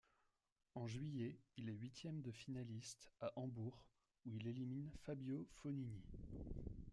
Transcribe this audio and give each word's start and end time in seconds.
En 0.73 0.87
juillet, 0.87 1.37
il 1.57 1.69
est 1.69 1.73
huitième 1.73 2.23
de 2.23 2.31
finaliste 2.31 3.11
à 3.19 3.31
Hambourg 3.37 3.85
où 4.25 4.33
il 4.33 4.47
élimine 4.47 4.89
Fabio 5.03 5.45
Fognini. 5.61 6.01